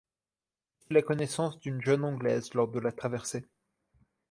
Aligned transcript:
Il 0.79 0.87
fait 0.87 0.93
la 0.95 1.01
connaissance 1.03 1.59
d'une 1.59 1.79
jeune 1.79 2.03
Anglaise 2.03 2.55
lors 2.55 2.67
de 2.67 2.79
la 2.79 2.91
traversée. 2.91 3.45